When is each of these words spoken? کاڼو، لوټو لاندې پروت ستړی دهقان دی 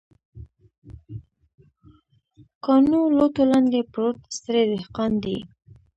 کاڼو، 2.65 3.01
لوټو 3.17 3.43
لاندې 3.51 3.79
پروت 3.91 4.17
ستړی 4.37 4.63
دهقان 4.73 5.11
دی 5.23 5.37